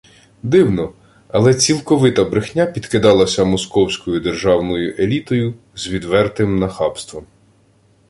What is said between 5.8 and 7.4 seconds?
відвертим нахабством